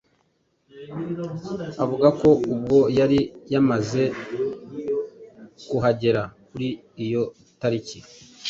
Avuga 1.83 2.07
ko 2.19 2.29
ubwo 2.53 2.77
yari 2.99 3.19
yamaze 3.53 4.01
kuhagera 5.69 6.21
kuri 6.47 6.67
iyo 7.05 7.23
tariki 7.59 7.99